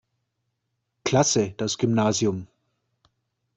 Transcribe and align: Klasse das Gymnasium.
Klasse 1.05 1.53
das 1.57 1.77
Gymnasium. 1.77 2.47